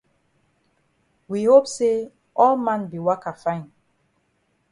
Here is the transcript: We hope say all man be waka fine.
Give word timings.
We 1.27 1.43
hope 1.43 1.67
say 1.67 2.11
all 2.35 2.57
man 2.57 2.87
be 2.87 2.97
waka 2.97 3.33
fine. 3.33 3.71